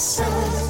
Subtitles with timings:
[0.00, 0.69] So.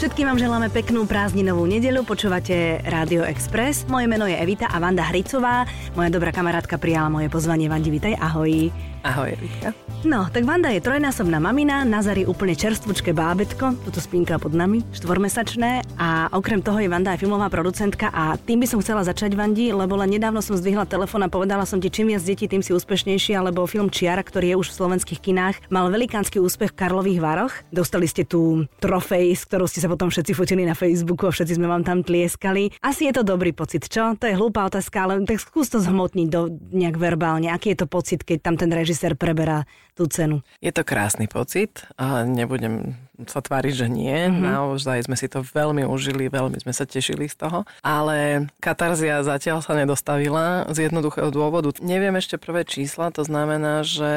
[0.00, 3.84] Všetkým vám želáme peknú prázdninovú nedeľu, počúvate Rádio Express.
[3.84, 5.68] Moje meno je Evita a Vanda Hricová.
[5.92, 7.68] Moja dobrá kamarátka prijala moje pozvanie.
[7.68, 8.72] Vandi, vitaj, ahoj.
[9.04, 9.76] Ahoj, Evitka.
[10.00, 14.80] No, tak Vanda je trojnásobná mamina, Nazar je úplne čerstvúčke bábetko, toto spínka pod nami,
[14.96, 19.36] štvormesačné a okrem toho je Vanda aj filmová producentka a tým by som chcela začať,
[19.36, 22.64] Vandi, lebo len nedávno som zdvihla telefón a povedala som ti, čím viac detí, tým
[22.64, 26.78] si úspešnejší, alebo film Čiara, ktorý je už v slovenských kinách, mal velikánsky úspech v
[26.80, 27.52] Karlových Varoch.
[27.68, 31.58] Dostali ste tú trofej, s ktorou ste sa potom všetci fotili na Facebooku a všetci
[31.58, 32.70] sme vám tam tlieskali.
[32.78, 34.14] Asi je to dobrý pocit, čo?
[34.14, 37.50] To je hlúpa otázka, ale tak skús to zhmotniť do nejak verbálne.
[37.50, 39.66] Aký je to pocit, keď tam ten režisér preberá
[39.98, 40.46] tú cenu?
[40.62, 41.82] Je to krásny pocit.
[41.98, 42.94] A nebudem
[43.26, 44.30] sa tváriť, že nie.
[44.30, 44.44] Mm-hmm.
[44.44, 47.68] Naozaj sme si to veľmi užili, veľmi sme sa tešili z toho.
[47.84, 51.74] Ale katarzia zatiaľ sa nedostavila z jednoduchého dôvodu.
[51.82, 54.12] Neviem ešte prvé čísla, to znamená, že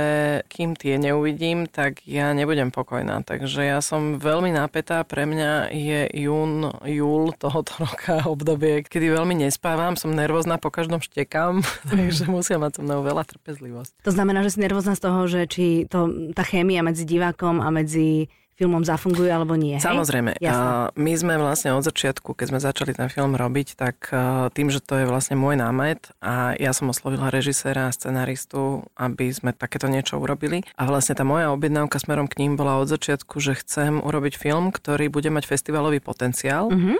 [0.48, 3.26] kým tie neuvidím, tak ja nebudem pokojná.
[3.26, 5.02] Takže ja som veľmi napätá.
[5.04, 11.02] Pre mňa je jún, júl tohoto roka obdobie, kedy veľmi nespávam, som nervózna, po každom
[11.02, 14.06] štekám, takže musia mať so mnou veľa trpezlivosť.
[14.06, 17.68] To znamená, že si nervózna z toho, že či to, tá chémia medzi divákom a
[17.74, 19.78] medzi filmom zafunguje alebo nie.
[19.78, 19.86] Hej?
[19.86, 20.38] Samozrejme.
[20.38, 20.94] Jasne.
[20.94, 24.10] My sme vlastne od začiatku, keď sme začali ten film robiť, tak
[24.54, 29.30] tým, že to je vlastne môj námet a ja som oslovila režiséra a scenaristu, aby
[29.34, 30.62] sme takéto niečo urobili.
[30.78, 34.70] A vlastne tá moja objednávka smerom k ním bola od začiatku, že chcem urobiť film,
[34.74, 36.98] ktorý bude mať festivalový potenciál, uh-huh.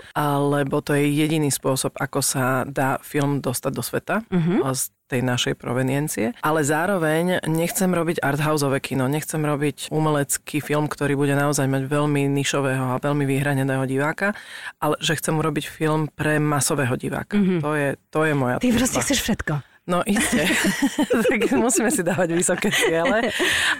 [0.50, 4.16] lebo to je jediný spôsob, ako sa dá film dostať do sveta.
[4.30, 6.34] Uh-huh tej našej proveniencie.
[6.42, 12.26] Ale zároveň nechcem robiť arthouseové kino, nechcem robiť umelecký film, ktorý bude naozaj mať veľmi
[12.26, 14.34] nišového a veľmi vyhraneného diváka,
[14.82, 17.38] ale že chcem urobiť film pre masového diváka.
[17.38, 17.60] Mm-hmm.
[17.62, 19.73] To, je, to je moja Ty proste chceš všetko.
[19.84, 20.48] No iste.
[21.28, 23.28] tak musíme si dávať vysoké ciele.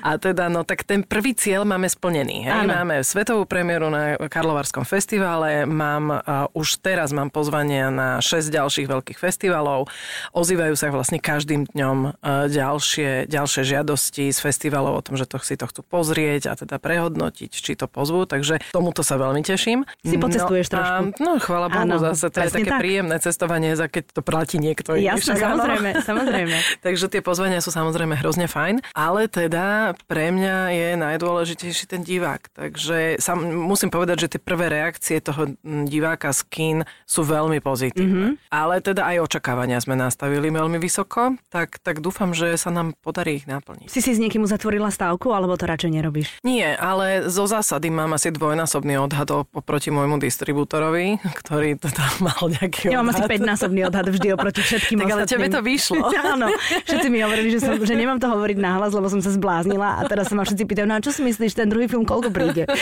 [0.05, 2.45] A teda, no tak ten prvý cieľ máme splnený.
[2.45, 2.69] Hej?
[2.69, 8.85] Máme svetovú premiéru na Karlovarskom festivale, mám, uh, už teraz mám pozvania na 6 ďalších
[8.85, 9.89] veľkých festivalov.
[10.37, 15.41] Ozývajú sa vlastne každým dňom uh, ďalšie, ďalšie žiadosti z festivalov o tom, že to
[15.41, 18.29] si to chcú pozrieť a teda prehodnotiť, či to pozvú.
[18.29, 19.89] Takže tomuto sa veľmi teším.
[20.05, 21.01] Si pocestuješ no, trošku.
[21.01, 22.81] A, no, chvála Bohu, zase to je také tak.
[22.85, 25.01] príjemné cestovanie, za keď to platí niekto.
[25.01, 26.57] Jasne, samozrejme samozrejme.
[26.83, 32.51] Takže tie pozvania sú samozrejme hrozne fajn, ale teda pre mňa je najdôležitejší ten divák.
[32.55, 38.37] Takže sam, musím povedať, že tie prvé reakcie toho diváka z kín sú veľmi pozitívne.
[38.39, 38.53] Mm-hmm.
[38.53, 43.43] Ale teda aj očakávania sme nastavili veľmi vysoko, tak, tak dúfam, že sa nám podarí
[43.43, 43.89] ich naplniť.
[43.91, 46.29] Si si s niekým uzatvorila stávku, alebo to radšej nerobíš?
[46.47, 52.91] Nie, ale zo zásady mám asi dvojnásobný odhad oproti môjmu distribútorovi, ktorý teda mal nejaký
[52.91, 55.84] Ja mám asi 5-násobný odhad vždy oproti všetkým tak, ale tebe to vyšlo.
[56.35, 56.49] Áno,
[56.87, 60.09] všetci mi hovorili, že, som, že nemám to hovoriť nahlas, lebo som sa zbláznila a
[60.09, 62.65] teraz sa ma všetci pýtajú, no a čo si myslíš, ten druhý film koľko príde?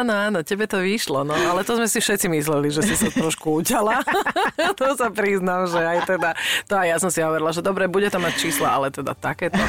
[0.00, 3.08] Áno, áno, tebe to vyšlo, no ale to sme si všetci mysleli, že si sa
[3.12, 4.00] trošku uťala.
[4.80, 6.30] to sa priznám, že aj teda,
[6.66, 9.60] to aj ja som si hovorila, že dobre, bude to mať čísla, ale teda takéto,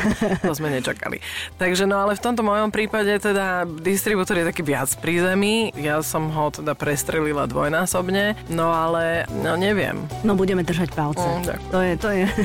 [0.42, 1.20] to sme nečakali.
[1.60, 6.00] Takže no ale v tomto mojom prípade teda distribútor je taký viac pri zemi, ja
[6.02, 10.00] som ho teda prestrelila dvojnásobne, no ale no neviem.
[10.24, 11.22] No budeme držať palce.
[11.22, 12.26] Mm, to je, to je.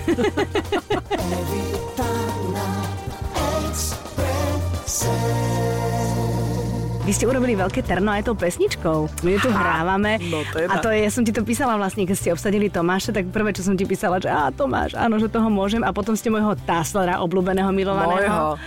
[7.10, 9.26] Vy ste urobili veľké terno aj tou pesničkou.
[9.26, 10.22] My ju tu hrávame.
[10.30, 10.70] No teda.
[10.70, 13.50] A to je, ja som ti to písala vlastne, keď ste obsadili Tomáša, tak prvé,
[13.50, 15.82] čo som ti písala, že á, Tomáš, áno, že toho môžem.
[15.82, 18.54] A potom ste môjho Taslera, obľúbeného, milovaného.
[18.54, 18.62] Mojho.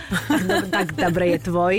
[0.68, 1.74] tak, tak dobre je tvoj.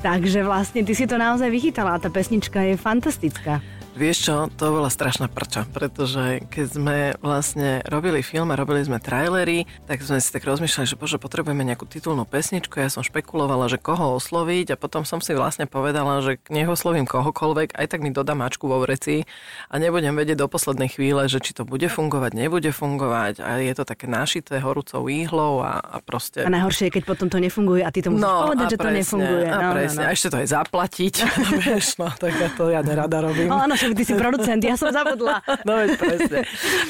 [0.00, 3.60] Takže vlastne ty si to naozaj vychytala a tá pesnička je fantastická.
[3.96, 9.00] Vieš čo, to bola strašná prča, pretože keď sme vlastne robili film a robili sme
[9.00, 13.72] trailery, tak sme si tak rozmýšľali, že bože, potrebujeme nejakú titulnú pesničku, ja som špekulovala,
[13.72, 18.04] že koho osloviť a potom som si vlastne povedala, že nech oslovím kohokoľvek, aj tak
[18.04, 19.24] mi dodá mačku vo vreci
[19.72, 23.72] a nebudem vedieť do poslednej chvíle, že či to bude fungovať, nebude fungovať a je
[23.72, 26.44] to také našité horúcou íhlou a, a proste...
[26.44, 28.92] A najhoršie je, keď potom to nefunguje a ty to musíš no, povedať, že presne,
[28.92, 29.46] to nefunguje.
[29.48, 30.08] A no, presne, no, no.
[30.12, 31.14] a ešte to aj zaplatiť,
[31.64, 33.48] vieš, no, tak ja to ja nerada robím.
[33.48, 35.44] No, áno, ty si producent, ja som zabudla.
[35.62, 36.38] No veď presne.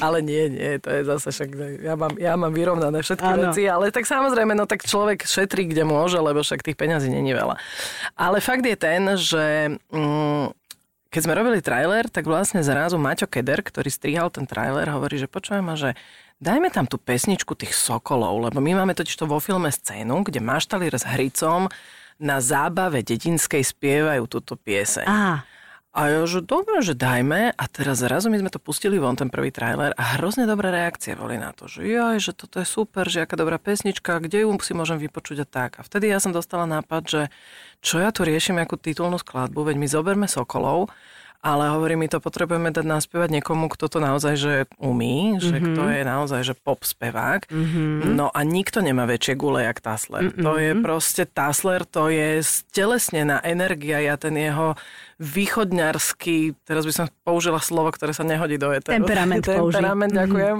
[0.04, 1.50] Ale nie, nie, to je zase však,
[1.82, 3.43] ja mám, ja mám vyrovnané všetky ano.
[3.50, 7.34] veci, ale tak samozrejme, no tak človek šetrí, kde môže, lebo však tých peňazí není
[7.37, 7.58] veľa.
[8.16, 9.76] Ale fakt je ten, že...
[9.90, 10.54] Mm,
[11.06, 15.31] keď sme robili trailer, tak vlastne zrazu Maťo Keder, ktorý strihal ten trailer, hovorí, že
[15.31, 15.96] počujem ma, že
[16.44, 20.44] dajme tam tú pesničku tých sokolov, lebo my máme totiž to vo filme scénu, kde
[20.44, 21.72] maštalír s hricom
[22.20, 25.06] na zábave dedinskej spievajú túto pieseň.
[25.08, 25.55] Aha.
[25.96, 27.56] A ja, že dobre, že dajme.
[27.56, 31.16] A teraz zrazu my sme to pustili von, ten prvý trailer a hrozne dobré reakcie
[31.16, 34.52] boli na to, že jaj, že toto je super, že aká dobrá pesnička, kde ju
[34.60, 35.70] si môžem vypočuť a tak.
[35.81, 37.22] A vtedy ja som dostala nápad, že
[37.81, 40.93] čo ja tu riešim, akú titulnú skladbu, veď my zoberme Sokolov
[41.46, 45.66] ale hovorí mi to potrebujeme dať naspievať niekomu, kto to naozaj že umí, že mm-hmm.
[45.78, 47.46] kto je naozaj že pop spevák.
[47.46, 48.19] Mm-hmm.
[48.19, 50.26] No a nikto nemá väčšie gule jak Tasler.
[50.26, 50.42] Mm-hmm.
[50.42, 54.75] To je proste Tasler, to je stelesnená energia, ja ten jeho
[55.16, 59.00] východňarský, teraz by som použila slovo, ktoré sa nehodí do eteru.
[59.00, 60.22] Temperament Temperament, mm-hmm.
[60.28, 60.56] ďakujem.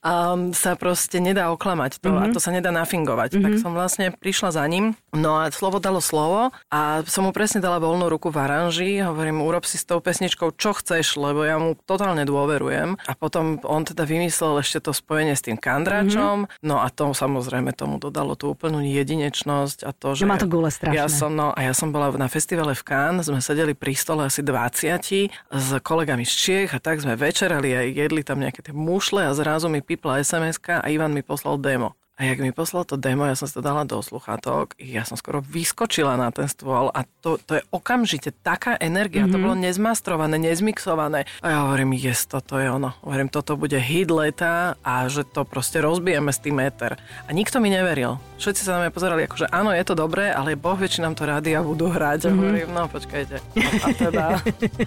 [0.00, 2.24] Um, sa proste nedá oklamať to mm-hmm.
[2.24, 2.34] a mhm.
[2.34, 3.36] to sa nedá nafingovať.
[3.36, 3.44] Mm-hmm.
[3.44, 7.60] Tak som vlastne prišla za ním, no a slovo dalo slovo a som mu presne
[7.60, 11.60] dala voľnú ruku v aranži, hovorím, urob si s tou pesničkou čo chceš, lebo ja
[11.60, 12.96] mu totálne dôverujem.
[13.04, 16.64] A potom on teda vymyslel ešte to spojenie s tým kandračom, mm-hmm.
[16.64, 20.24] no a to samozrejme tomu dodalo tú úplnú jedinečnosť a to, že...
[20.24, 20.96] No má to gule strašné.
[20.96, 24.30] Ja som, no, a ja som bola na festivale v Cannes, sme sedeli pri stole
[24.30, 28.70] asi 20 s kolegami z Čiech a tak sme večerali a jedli tam nejaké tie
[28.70, 31.97] mušle a zrazu mi pipla sms a Ivan mi poslal demo.
[32.18, 35.14] A jak mi poslal to demo, ja som si to dala do sluchátok, ja som
[35.14, 39.32] skoro vyskočila na ten stôl a to, to je okamžite taká energia, mm-hmm.
[39.32, 39.44] to mhm.
[39.46, 41.30] bolo nezmastrované, nezmixované.
[41.38, 42.90] A ja hovorím, yes, toto je ono.
[43.06, 46.98] Hovorím, toto bude hit leta a že to proste rozbijeme s tým éter.
[46.98, 48.18] A nikto mi neveril.
[48.42, 51.14] Všetci sa na mňa pozerali, akože áno, je to dobré, ale boh vie, či nám
[51.14, 52.26] to rádia budú hrať.
[52.26, 52.34] Mm-hmm.
[52.34, 53.36] A hovorím, no počkajte.
[53.38, 54.24] A, a teda,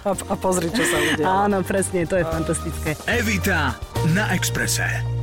[0.03, 1.31] a, a pozri, čo sa udialo.
[1.47, 2.31] Áno, presne, to je a...
[2.31, 2.99] fantastické.
[3.07, 3.79] Evita
[4.11, 5.20] na Exprese.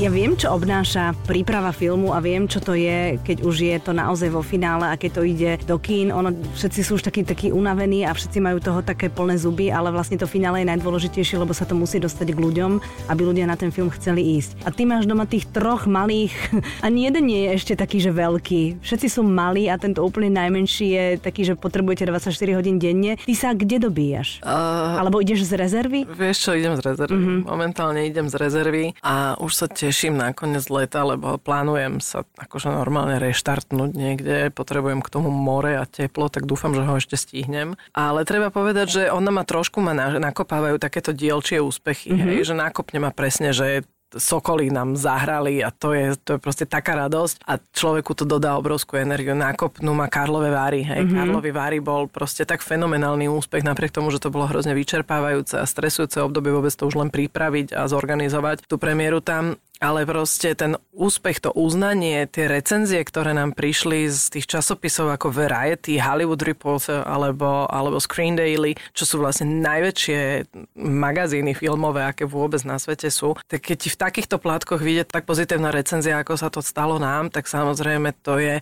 [0.00, 3.92] Ja viem, čo obnáša príprava filmu a viem, čo to je, keď už je to
[3.92, 6.08] naozaj vo finále a keď to ide do kín.
[6.08, 9.92] Ono, všetci sú už takí, takí unavení a všetci majú toho také plné zuby, ale
[9.92, 12.80] vlastne to finále je najdôležitejšie, lebo sa to musí dostať k ľuďom,
[13.12, 14.64] aby ľudia na ten film chceli ísť.
[14.64, 16.32] A ty máš doma tých troch malých,
[16.88, 18.80] ani jeden nie je ešte taký, že veľký.
[18.80, 23.20] Všetci sú malí a tento úplne najmenší je taký, že potrebujete 24 hodín denne.
[23.20, 24.40] Ty sa kde dobíjaš?
[24.40, 26.08] Uh, Alebo ideš z rezervy?
[26.08, 27.20] Vieš čo, idem z rezervy.
[27.20, 27.52] Uh-huh.
[27.52, 32.70] Momentálne idem z rezervy a už sa teším na koniec leta, lebo plánujem sa akože
[32.70, 37.76] normálne reštartnúť niekde, potrebujem k tomu more a teplo, tak dúfam, že ho ešte stihnem.
[37.92, 42.28] Ale treba povedať, že ona ma trošku ma nakopávajú takéto dielčie úspechy, mm-hmm.
[42.30, 46.66] hej, že nakopne ma presne, že Sokoly nám zahrali a to je, to je proste
[46.66, 49.38] taká radosť a človeku to dodá obrovskú energiu.
[49.38, 50.82] Nákopnú ma Karlové Váry.
[50.82, 51.06] Hej.
[51.06, 51.14] Mm-hmm.
[51.14, 55.64] Karlovy Váry bol proste tak fenomenálny úspech, napriek tomu, že to bolo hrozne vyčerpávajúce a
[55.64, 60.76] stresujúce obdobie vôbec to už len pripraviť a zorganizovať tú premiéru tam ale proste ten
[60.92, 67.00] úspech, to uznanie, tie recenzie, ktoré nám prišli z tých časopisov ako Variety, Hollywood Reporter
[67.08, 73.40] alebo, alebo Screen Daily, čo sú vlastne najväčšie magazíny filmové, aké vôbec na svete sú,
[73.48, 77.32] tak keď ti v takýchto plátkoch vidieť tak pozitívna recenzia, ako sa to stalo nám,
[77.32, 78.60] tak samozrejme to je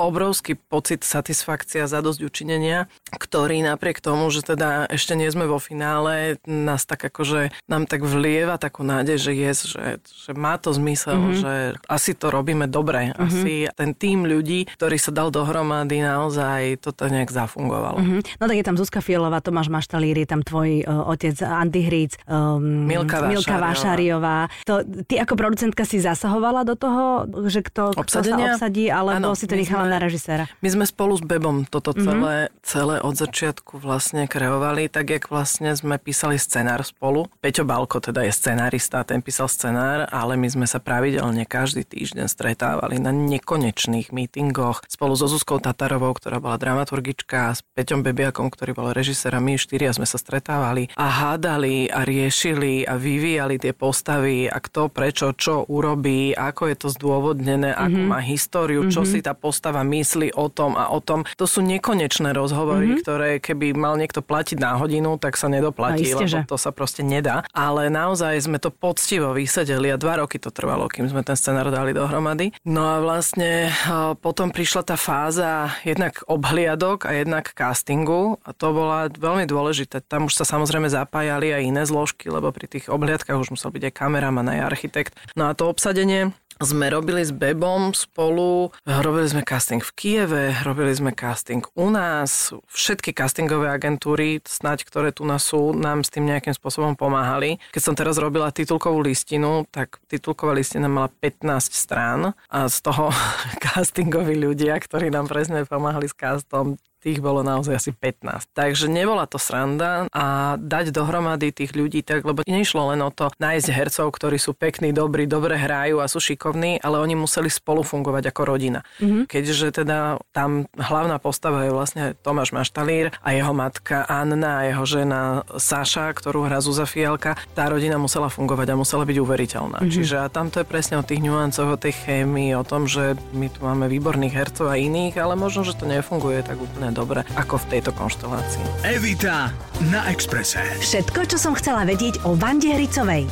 [0.00, 6.40] obrovský pocit satisfakcia, zadosť učinenia, ktorý napriek tomu, že teda ešte nie sme vo finále,
[6.48, 11.20] nás tak akože, nám tak vlieva takú nádej, že je, že, že má to zmysel,
[11.20, 11.40] mm-hmm.
[11.44, 11.52] že
[11.84, 13.12] asi to robíme dobre.
[13.12, 13.20] Mm-hmm.
[13.20, 18.00] Asi ten tým ľudí, ktorý sa dal dohromady, naozaj toto nejak zafungovalo.
[18.00, 18.40] Mm-hmm.
[18.40, 22.16] No tak je tam Zuzka Fielová, Tomáš Maštalír, je tam tvoj uh, otec Andy Hric,
[22.24, 24.48] um, Milka, Milka Vášariová.
[24.64, 29.36] To, ty ako producentka si zasahovala do toho, že kto, kto sa obsadí, alebo ano,
[29.36, 30.46] si to nechala na režiséra?
[30.62, 32.00] My sme spolu s Bebom toto mhm.
[32.06, 32.62] celé, mm-hmm.
[32.62, 37.26] celé od začiatku vlastne kreovali, tak jak vlastne sme písali scenár spolu.
[37.42, 42.30] Peťo Balko teda je scenárista, ten písal scenár, ale my sme sa pravidelne každý týždeň
[42.30, 48.76] stretávali na nekonečných mítingoch spolu so Zuzkou Tatarovou, ktorá bola dramaturgička, s Peťom Bebiakom, ktorý
[48.76, 53.72] bol režisér a my štyria sme sa stretávali a hádali a riešili a vyvíjali tie
[53.74, 57.84] postavy a kto prečo čo urobí, ako je to zdôvodnené, mm-hmm.
[57.88, 59.12] akú má históriu, čo mm-hmm.
[59.16, 61.24] si tá postava a myslí o tom a o tom.
[61.40, 63.02] To sú nekonečné rozhovory, mm-hmm.
[63.02, 66.44] ktoré keby mal niekto platiť na hodinu, tak sa nedoplatí, no, lebo že.
[66.44, 67.48] to sa proste nedá.
[67.56, 71.72] Ale naozaj sme to poctivo vysedeli a dva roky to trvalo, kým sme ten scenár
[71.72, 72.52] dali dohromady.
[72.68, 73.72] No a vlastne
[74.20, 80.04] potom prišla tá fáza jednak obhliadok a jednak castingu a to bola veľmi dôležité.
[80.04, 83.88] Tam už sa samozrejme zapájali aj iné zložky, lebo pri tých obhliadkach už musel byť
[83.88, 85.16] aj kameraman, aj architekt.
[85.38, 90.92] No a to obsadenie sme robili s Bebom spolu, robili sme casting v Kieve, robili
[90.92, 96.28] sme casting u nás, všetky castingové agentúry, snať, ktoré tu nás sú, nám s tým
[96.28, 97.56] nejakým spôsobom pomáhali.
[97.72, 103.08] Keď som teraz robila titulkovú listinu, tak titulková listina mala 15 strán a z toho
[103.64, 108.52] castingoví ľudia, ktorí nám presne pomáhali s castom, tých bolo naozaj asi 15.
[108.52, 113.32] Takže nebola to sranda a dať dohromady tých ľudí tak, lebo nešlo len o to
[113.40, 117.80] nájsť hercov, ktorí sú pekní, dobrí, dobre hrajú a sú šikovní, ale oni museli spolu
[117.80, 118.84] fungovať ako rodina.
[119.00, 119.24] Mm-hmm.
[119.26, 124.84] Keďže teda tam hlavná postava je vlastne Tomáš Maštalír a jeho matka Anna a jeho
[124.84, 125.20] žena
[125.56, 129.78] Saša, ktorú hrá Zuza Fialka, tá rodina musela fungovať a musela byť uveriteľná.
[129.80, 129.94] Mm-hmm.
[129.96, 133.16] Čiže a tam to je presne o tých nuancoch, o tej chémii, o tom, že
[133.32, 137.26] my tu máme výborných hercov a iných, ale možno, že to nefunguje tak úplne dobre
[137.34, 138.86] ako v tejto konštelácii.
[138.86, 139.50] Evita
[139.90, 140.62] na Exprese.
[140.82, 143.26] Všetko, čo som chcela vedieť o Vande Hricovej.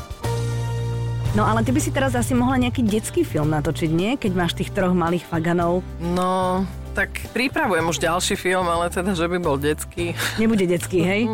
[1.36, 4.16] No ale ty by si teraz asi mohla nejaký detský film natočiť, nie?
[4.16, 5.84] Keď máš tých troch malých faganov.
[6.00, 6.64] No,
[6.98, 10.18] tak pripravujem už ďalší film, ale teda, že by bol detský.
[10.34, 11.30] Nebude detský, hej?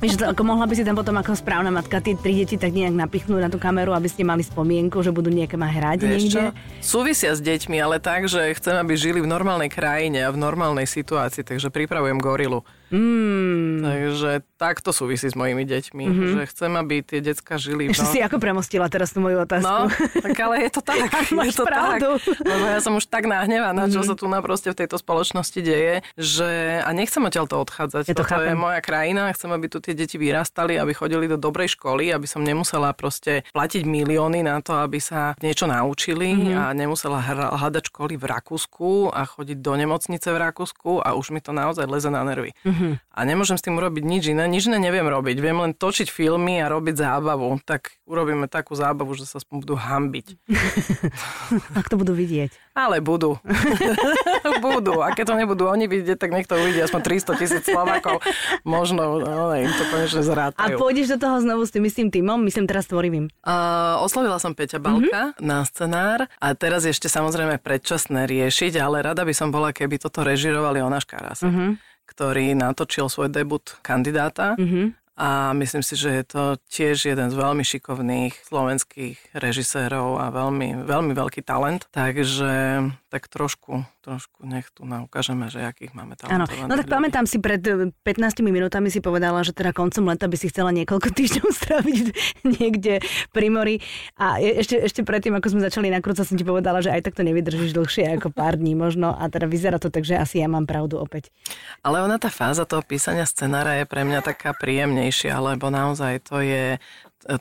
[0.00, 2.96] Víš, ako mohla by si tam potom ako správna matka tie tri deti tak nejak
[2.96, 6.32] napichnúť na tú kameru, aby ste mali spomienku, že budú nejaké ma hrať Vieš niekde?
[6.32, 6.44] Čo?
[6.80, 10.88] Súvisia s deťmi, ale tak, že chcem, aby žili v normálnej krajine a v normálnej
[10.88, 12.64] situácii, takže pripravujem gorilu.
[12.90, 13.82] Mm.
[13.82, 16.30] Takže tak to súvisí s mojimi deťmi, mm-hmm.
[16.32, 17.92] že chcem, aby tie decka žili.
[17.92, 18.12] Ešte no.
[18.16, 19.68] si ako premostila teraz tú moju otázku.
[19.68, 19.92] No,
[20.24, 21.12] tak ale je to tak.
[21.34, 22.08] Máš je to pravdu.
[22.16, 22.40] tak.
[22.40, 23.94] Lebo ja som už tak nahnevaná, mm-hmm.
[23.94, 24.08] čo mhm.
[24.08, 28.04] sa tu na proste v tejto spoločnosti deje, že a nechcem odtiaľ to odchádzať.
[28.08, 31.36] Ja to Toto je moja krajina, chcem, aby tu tie deti vyrastali, aby chodili do
[31.36, 36.56] dobrej školy, aby som nemusela proste platiť milióny na to, aby sa niečo naučili mm-hmm.
[36.56, 37.20] a nemusela
[37.60, 41.84] hľadať školy v Rakúsku a chodiť do nemocnice v Rakúsku a už mi to naozaj
[41.84, 42.56] leze na nervy.
[42.64, 42.75] Mm-hmm.
[43.16, 45.40] A nemôžem s tým urobiť nič iné, nič iné neviem robiť.
[45.40, 47.56] Viem len točiť filmy a robiť zábavu.
[47.64, 50.26] Tak urobíme takú zábavu, že sa aspoň budú hambiť.
[51.80, 52.52] Ak to budú vidieť.
[52.76, 53.40] Ale budú.
[54.68, 55.00] budú.
[55.00, 58.20] A keď to nebudú oni vidieť, tak niekto uvidí aspoň 300 tisíc Slovákov.
[58.68, 60.76] Možno no, im to konečne zrátajú.
[60.76, 62.36] A pôjdeš do toho znovu s tým istým týmom?
[62.44, 63.32] Myslím teraz tvorivým.
[63.40, 65.40] Uh, oslovila som Peťa Balka mm-hmm.
[65.40, 70.20] na scenár a teraz ešte samozrejme predčasné riešiť, ale rada by som bola, keby toto
[70.20, 71.48] režirovali Onáš Karasa.
[71.48, 75.06] Mm-hmm ktorý natočil svoj debut kandidáta mm-hmm.
[75.16, 80.84] A myslím si, že je to tiež jeden z veľmi šikovných slovenských režisérov a veľmi,
[80.84, 81.88] veľmi veľký talent.
[81.88, 82.84] Takže
[83.16, 86.92] tak trošku, trošku nech tu naukážeme, že akých máme talentovaných No tak ľudí.
[86.92, 91.08] pamätám si, pred 15 minútami si povedala, že teda koncom leta by si chcela niekoľko
[91.16, 92.04] týždňov stráviť
[92.44, 93.00] niekde
[93.32, 93.80] pri mori.
[94.20, 97.24] A ešte, ešte predtým, ako sme začali nakrúcať, som ti povedala, že aj tak to
[97.24, 99.16] nevydržíš dlhšie ako pár dní možno.
[99.16, 101.32] A teda vyzerá to tak, že asi ja mám pravdu opäť.
[101.80, 106.26] Ale ona tá fáza toho písania scenára je pre mňa taká príjemne silnejšie, lebo naozaj
[106.26, 106.82] to je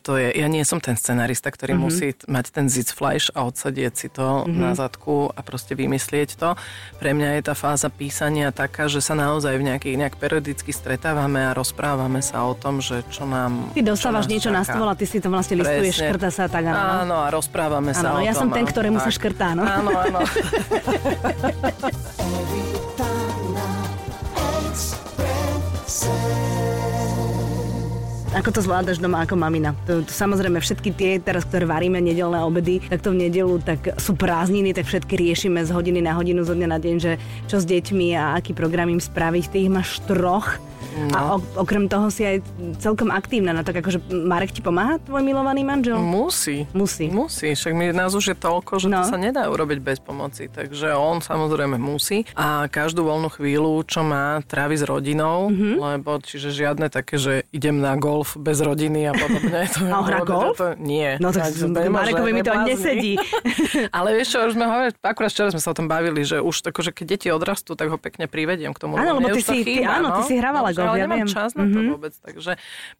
[0.01, 1.85] to je, ja nie som ten scenarista, ktorý mm-hmm.
[1.85, 4.57] musí mať ten flash a odsadieť si to mm-hmm.
[4.57, 6.57] na zadku a proste vymyslieť to.
[6.97, 11.45] Pre mňa je tá fáza písania taká, že sa naozaj v nejakých, nejak periodicky stretávame
[11.45, 14.57] a rozprávame sa o tom, že čo nám Ty dostávaš niečo čaká.
[14.57, 16.09] na stôl a ty si to vlastne listuješ, Presne.
[16.09, 16.63] škrta sa tak.
[16.65, 18.25] Áno, áno a rozprávame áno, sa ja o tom.
[18.25, 19.63] ja som ten, ktorému sa škrtá, no.
[19.63, 20.19] Áno, áno.
[28.35, 29.71] Ako to zvládaš doma ako mamina?
[29.87, 33.95] To, to, samozrejme všetky tie teraz, ktoré varíme nedelné obedy, tak to v nedelu tak
[33.95, 37.15] sú prázdniny, tak všetky riešime z hodiny na hodinu, zo dňa na deň, že
[37.47, 39.43] čo s deťmi a aký program im spraviť.
[39.47, 40.59] Ty ich máš troch
[40.95, 41.11] No.
[41.11, 41.19] A
[41.59, 42.39] okrem toho si aj
[42.79, 43.51] celkom aktívna.
[43.51, 45.99] No tak akože Marek ti pomáha, tvoj milovaný manžel?
[45.99, 46.63] Musí.
[46.71, 47.11] Musí.
[47.11, 49.03] Musí, však mi nás už je toľko, že no.
[49.03, 50.47] to sa nedá urobiť bez pomoci.
[50.47, 52.23] Takže on samozrejme musí.
[52.39, 55.75] A každú voľnú chvíľu, čo má, trávi s rodinou, mm-hmm.
[55.75, 59.70] lebo čiže žiadne také, že idem na golf bez rodiny a podobne.
[59.77, 60.58] To a hra golf?
[60.58, 61.22] To, nie.
[61.22, 63.22] No tak Marekovi mi to nesedí.
[63.98, 66.65] Ale vieš čo, už sme hovorili, akurát včera sme sa o tom bavili, že už
[66.65, 68.98] že keď deti odrastú, tak ho pekne privediem k tomu.
[68.98, 70.17] Áno, lebo ty si, chýba, ty, áno, no?
[70.20, 71.29] ty si hrávala golf ale ja nemám viem.
[71.29, 71.94] čas na to mm-hmm.
[71.94, 72.51] vôbec, takže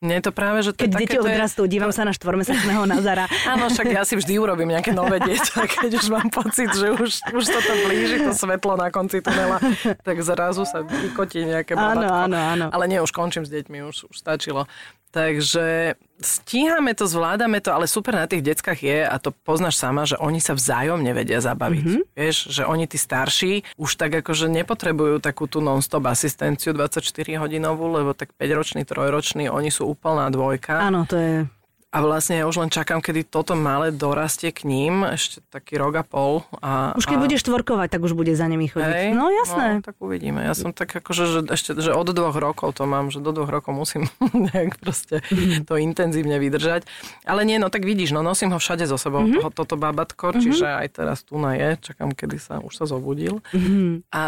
[0.04, 0.72] mne je to práve, že...
[0.76, 3.26] To keď deti odrastú, dívam sa na štvormesačného Nazara.
[3.50, 7.10] Áno, však ja si vždy urobím nejaké nové dieťa, keď už mám pocit, že už,
[7.32, 9.58] už to blíži, to svetlo na konci tunela,
[10.04, 11.74] tak zrazu sa vykotí nejaké.
[11.74, 12.66] Áno, áno, áno.
[12.70, 14.68] Ale nie, už končím s deťmi, už, už stačilo.
[15.16, 20.04] Takže stíhame to, zvládame to, ale super na tých deckách je, a to poznáš sama,
[20.04, 21.86] že oni sa vzájomne vedia zabaviť.
[21.88, 22.04] Mm-hmm.
[22.20, 27.00] Vieš, že oni tí starší už tak akože nepotrebujú takú tú non-stop asistenciu 24
[27.40, 30.84] hodinovú, lebo tak 5-ročný, 3-ročný, oni sú úplná dvojka.
[30.84, 31.48] Áno, to je
[31.96, 35.96] a vlastne ja už len čakám, kedy toto malé dorastie k ním, ešte taký rok
[35.96, 36.44] a pol.
[36.60, 37.24] A, už keď a...
[37.24, 38.84] budeš tvorkovať, tak už bude za nimi chodiť.
[38.84, 39.80] Hej, no jasné.
[39.80, 40.44] No, tak uvidíme.
[40.44, 43.48] Ja som tak akože, že ešte, že od dvoch rokov to mám, že do dvoch
[43.48, 44.12] rokov musím
[44.52, 45.72] nejak proste mm-hmm.
[45.72, 46.84] to intenzívne vydržať.
[47.24, 49.40] Ale nie, no tak vidíš, no nosím ho všade so sebou, mm-hmm.
[49.40, 50.44] toho, toto babatko, mm-hmm.
[50.44, 53.40] čiže aj teraz tu na je, čakám, kedy sa už sa zobudil.
[53.56, 54.12] Mm-hmm.
[54.12, 54.24] A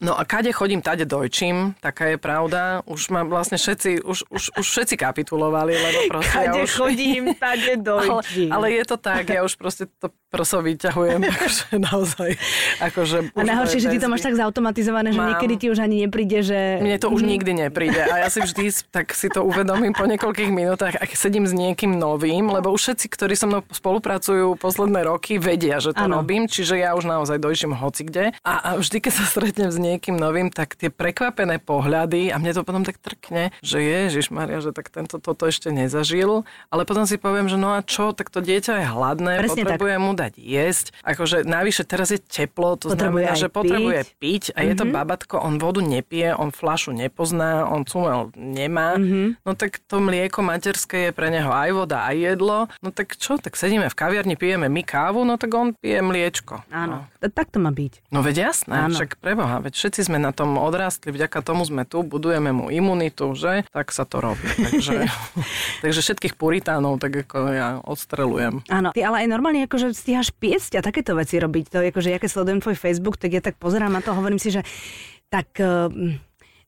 [0.00, 2.84] No a kade chodím, tade dojčím, taká je pravda.
[2.84, 6.70] Už ma vlastne všetci, už, už, už všetci kapitulovali, lebo proste Kade ja už...
[6.76, 8.50] chodím, tade Ale, dojčím.
[8.52, 12.30] ale je to tak, ja už proste to prso vyťahujem, akože naozaj.
[12.84, 15.28] Akože A najhoršie, že ty to máš tak zautomatizované, že Mám.
[15.34, 16.84] niekedy ti už ani nepríde, že...
[16.84, 20.52] Mne to už nikdy nepríde a ja si vždy tak si to uvedomím po niekoľkých
[20.52, 25.40] minútach, ak sedím s niekým novým, lebo už všetci, ktorí so mnou spolupracujú posledné roky,
[25.40, 26.20] vedia, že to Áno.
[26.20, 28.36] robím, čiže ja už naozaj dojším hoci kde.
[28.44, 32.52] A, a vždy, keď sa stretnem s niekým novým, tak tie prekvapené pohľady a mne
[32.52, 37.02] to potom tak trkne, že Ježiš Maria, že tak tento toto ešte nezažil, ale potom
[37.02, 39.64] si poviem, že no a čo, tak to dieťa je hladné, Presne tak.
[39.72, 40.86] potrebuje mu dať jesť.
[41.00, 44.18] Akože navyše teraz je teplo, to Potrebuje znamená, že potrebuje piť.
[44.18, 48.98] piť a je to babatko, on vodu nepije, on flašu nepozná, on cumel nemá,
[49.38, 53.36] no tak to mlieko materské je pre neho aj voda, aj jedlo, no tak čo,
[53.36, 56.64] tak sedíme v kaviarni, pijeme my kávu, no tak on pije mliečko.
[56.68, 58.08] Áno, t- tak to má byť.
[58.08, 58.94] No veď jasné, Áno.
[58.94, 63.36] však preboha, veď všetci sme na tom odrastli, vďaka tomu sme tu, budujeme mu imunitu,
[63.36, 63.68] že?
[63.68, 64.48] Tak sa to robí.
[64.68, 65.04] Takže,
[65.84, 68.64] takže všetkých puritánov tak ako ja odstrelujem.
[68.72, 71.64] Áno, ty ale aj normálne akože stíhaš piecť a takéto veci robiť.
[71.68, 74.18] To je akože, ja keď sledujem tvoj Facebook, tak ja tak pozerám na to a
[74.18, 74.64] hovorím si, že
[75.28, 75.52] tak...
[75.60, 76.16] Uh,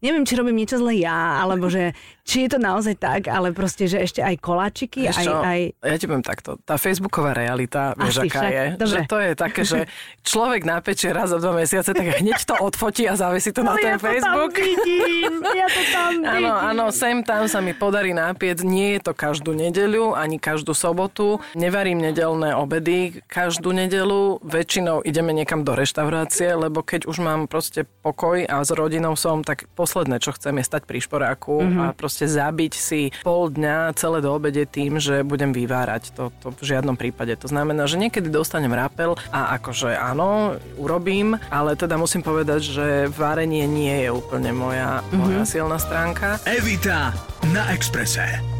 [0.00, 1.92] neviem, či robím niečo zle ja, alebo že
[2.30, 5.60] či je to naozaj tak, ale proste, že ešte aj koláčiky, aj, aj...
[5.82, 8.94] Ja ti poviem takto, tá facebooková realita, vieš, aká však, je, dobre.
[8.94, 9.78] že to je také, že
[10.22, 13.82] človek napečie raz za dva mesiace, tak hneď to odfotí a zavesí to na Ale
[13.82, 14.52] ten ja to Facebook.
[14.54, 16.46] tam vidím, ja to tam vidím.
[16.46, 18.60] Áno, áno, sem tam sa mi podarí nápiec.
[18.60, 21.40] Nie je to každú nedeľu, ani každú sobotu.
[21.56, 24.42] Nevarím nedelné obedy každú nedelu.
[24.44, 29.40] Väčšinou ideme niekam do reštaurácie, lebo keď už mám proste pokoj a s rodinou som,
[29.46, 31.80] tak posledné, čo chcem, je stať pri šporáku mm-hmm.
[31.80, 36.12] a proste zabiť si pol dňa celé do obede tým, že budem vyvárať.
[36.16, 37.36] To, to v žiadnom prípade.
[37.40, 42.86] To znamená, že niekedy dostanem rapel a akože áno, urobím, ale teda musím povedať, že
[43.12, 45.18] varenie nie je úplne moja, mm-hmm.
[45.20, 46.40] moja silná stránka.
[46.44, 47.14] Evita
[47.52, 48.59] na Exprese.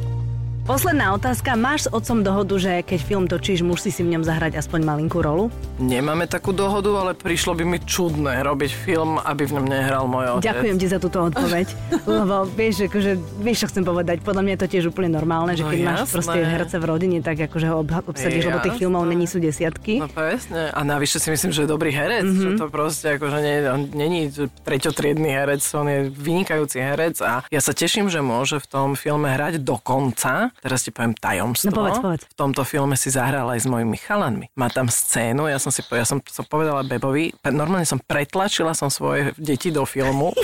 [0.71, 1.59] Posledná otázka.
[1.59, 5.19] Máš s otcom dohodu, že keď film točíš, musí si v ňom zahrať aspoň malinkú
[5.19, 5.51] rolu?
[5.83, 10.39] Nemáme takú dohodu, ale prišlo by mi čudné robiť film, aby v ňom nehral môj
[10.39, 10.47] otec.
[10.47, 11.67] Ďakujem ti za túto odpoveď,
[12.23, 15.67] lebo vieš, akože, vieš, čo chcem povedať, podľa mňa je to tiež úplne normálne, že
[15.67, 16.15] No keď máš jasné.
[16.15, 19.99] proste herce v rodine, tak akože ho ob- obsadíš, lebo tých filmov není sú desiatky.
[19.99, 20.71] No presne.
[20.71, 22.23] A navyše si myslím, že je dobrý herec.
[22.23, 22.31] Mhm.
[22.31, 22.47] Mm-hmm.
[22.47, 24.31] Že to proste akože nie, on není
[24.63, 29.27] treťotriedný herec, on je vynikajúci herec a ja sa teším, že môže v tom filme
[29.27, 30.55] hrať do konca.
[30.61, 31.73] Teraz ti poviem tajomstvo.
[31.73, 32.23] No povedz, povedz.
[32.29, 34.53] V tomto filme si zahral aj s mojimi chalanmi.
[34.55, 38.93] Má tam scénu, ja som si ja som, som povedala Bebovi, normálne som pretlačila som
[38.93, 40.31] svoje deti do filmu.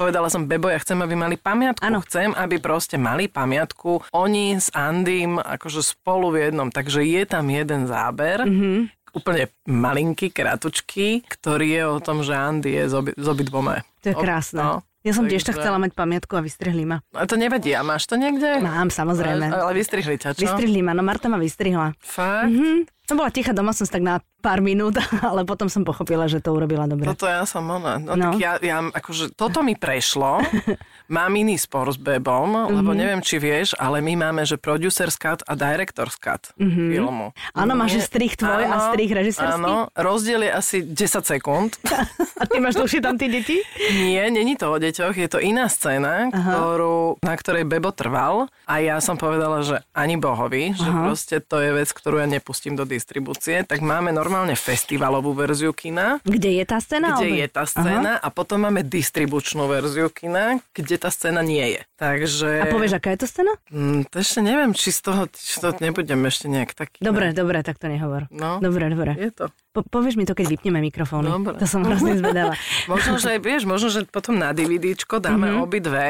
[0.00, 1.84] Povedala som, Bebo, ja chcem, aby mali pamiatku.
[1.84, 2.00] Áno.
[2.04, 4.10] Chcem, aby proste mali pamiatku.
[4.16, 6.68] Oni s Andym akože spolu v jednom.
[6.72, 8.44] Takže je tam jeden záber.
[8.44, 8.50] Mhm.
[8.50, 8.78] Mm-hmm.
[9.10, 13.82] Úplne malinký, kratučký, ktorý je o tom, že Andy je s, obi, s obidvoma.
[14.06, 14.62] To je krásne.
[14.62, 17.00] no, Ja som tiež tak chcela mať pamiatku a vystrihli ma.
[17.16, 18.60] A to nevadí, a máš to niekde?
[18.60, 19.48] Mám, samozrejme.
[19.48, 20.44] Ale, ale vystrihli ťa, čo?
[20.44, 21.96] Vystrihli ma, no Marta ma vystrihla.
[22.04, 22.52] Fakt?
[22.52, 24.94] Hm, som bola tichá doma, som tak na pár minút,
[25.26, 27.04] ale potom som pochopila, že to urobila dobre.
[27.08, 27.98] Toto ja som ona.
[27.98, 28.14] No, No.
[28.14, 28.30] no.
[28.30, 30.38] tak ja, ja, akože, toto mi prešlo.
[31.10, 32.70] Mám iný spor s Bebom, Mhm.
[32.72, 37.34] lebo neviem, či vieš, ale my máme, že producer's cut a director's cut filmu.
[37.34, 37.50] Mhm.
[37.52, 39.58] Áno, máš, že strih tvoj a strih režisérsky?
[39.58, 40.94] Áno, rozdiel je asi 10
[41.26, 41.74] sekúnd.
[42.40, 43.58] A ty máš dlhšie tam tie deti?
[43.92, 48.74] Nie, není to o deťoch, je to iná scéna, ktorú, na ktorej Bebo trval a
[48.78, 51.04] ja som povedala, že ani bohovi, že Aha.
[51.04, 56.20] proste to je vec, ktorú ja nepustím do distribúcie, tak máme normálne festivalovú verziu kina,
[56.20, 57.16] Kde je tá scéna?
[57.16, 61.64] kde alebo- je tá scéna a potom máme distribučnú verziu kina, kde tá scéna nie
[61.64, 61.80] je.
[61.96, 62.48] Takže...
[62.60, 63.52] A povieš, aká je to scéna?
[63.72, 67.00] Mm, to ešte neviem, či z toho, či to nebudem ešte nejak taký...
[67.00, 68.28] Dobre, dobre, tak to nehovor.
[68.28, 68.60] No.
[68.60, 69.16] Dobre, dobre.
[69.16, 69.48] Je to.
[69.72, 71.32] Po, povieš mi to, keď vypneme mikrofóny.
[71.32, 71.56] Dobre.
[71.56, 72.52] To som hrozne zvedala.
[72.92, 75.64] Možno, že vieš, možno, že potom na DVDčko dáme mm-hmm.
[75.64, 76.04] obidve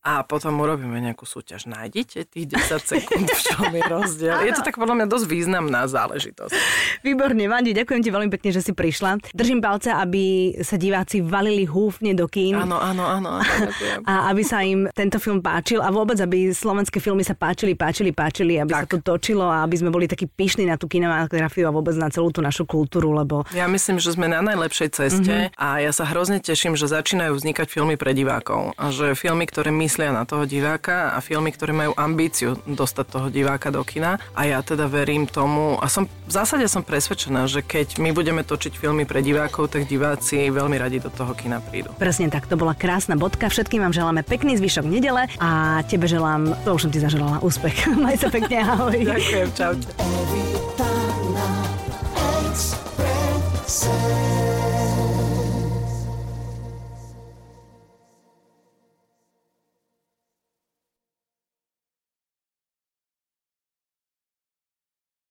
[0.00, 1.68] a potom urobíme nejakú súťaž.
[1.68, 4.48] Nájdete tých 10 sekúnd, v čom je rozdiel.
[4.48, 6.56] Je to tak podľa mňa dosť významná záležitosť.
[7.04, 9.20] Výborne, Vandi, ďakujem ti veľmi pekne, že si prišla.
[9.36, 12.56] Držím palce, aby sa diváci valili húfne do kín.
[12.56, 13.44] Áno, áno, áno.
[13.68, 14.08] ďakujem.
[14.08, 18.16] A aby sa im tento film páčil a vôbec, aby slovenské filmy sa páčili, páčili,
[18.16, 18.88] páčili, aby tak.
[18.88, 22.08] sa to točilo a aby sme boli takí pyšní na tú kinematografiu a vôbec na
[22.08, 25.60] celú tú našu kultúru, lebo Ja myslím, že sme na najlepšej ceste mm-hmm.
[25.60, 29.68] a ja sa hrozne teším, že začínajú vznikať filmy pre divákov a že filmy, ktoré
[29.90, 34.22] myslia na toho diváka a filmy, ktoré majú ambíciu dostať toho diváka do kina.
[34.38, 38.46] A ja teda verím tomu a som v zásade som presvedčená, že keď my budeme
[38.46, 41.90] točiť filmy pre divákov, tak diváci veľmi radi do toho kina prídu.
[41.98, 43.50] Presne tak, to bola krásna bodka.
[43.50, 47.90] Všetkým vám želáme pekný zvyšok nedele a tebe želám, to už som ti zaželala, úspech.
[48.06, 48.94] Maj sa pekne, ahoj.
[48.94, 49.90] Ďakujem, čaute.